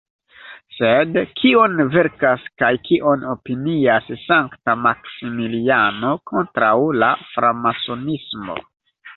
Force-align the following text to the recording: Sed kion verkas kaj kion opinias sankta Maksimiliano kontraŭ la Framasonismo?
Sed 0.75 1.17
kion 1.41 1.75
verkas 1.95 2.47
kaj 2.63 2.71
kion 2.89 3.27
opinias 3.33 4.09
sankta 4.23 4.77
Maksimiliano 4.89 6.15
kontraŭ 6.33 6.75
la 7.05 7.15
Framasonismo? 7.29 8.59